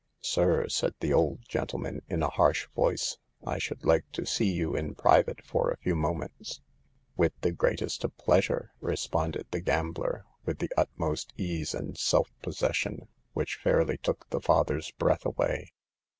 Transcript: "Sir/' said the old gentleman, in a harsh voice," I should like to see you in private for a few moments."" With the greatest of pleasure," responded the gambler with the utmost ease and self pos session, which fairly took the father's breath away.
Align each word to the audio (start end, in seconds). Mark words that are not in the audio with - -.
"Sir/' 0.23 0.67
said 0.67 0.95
the 0.99 1.13
old 1.13 1.47
gentleman, 1.47 2.01
in 2.09 2.23
a 2.23 2.29
harsh 2.29 2.67
voice," 2.75 3.19
I 3.45 3.59
should 3.59 3.85
like 3.85 4.11
to 4.13 4.25
see 4.25 4.51
you 4.51 4.75
in 4.75 4.95
private 4.95 5.45
for 5.45 5.69
a 5.69 5.77
few 5.77 5.95
moments."" 5.95 6.59
With 7.17 7.33
the 7.41 7.51
greatest 7.51 8.03
of 8.03 8.17
pleasure," 8.17 8.71
responded 8.79 9.45
the 9.51 9.61
gambler 9.61 10.25
with 10.43 10.57
the 10.57 10.71
utmost 10.75 11.33
ease 11.37 11.75
and 11.75 11.99
self 11.99 12.31
pos 12.41 12.57
session, 12.57 13.09
which 13.33 13.59
fairly 13.61 13.99
took 13.99 14.27
the 14.31 14.41
father's 14.41 14.89
breath 14.89 15.23
away. 15.23 15.71